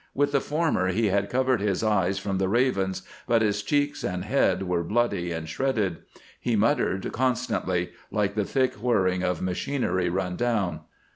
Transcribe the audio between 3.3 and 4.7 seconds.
his cheeks and head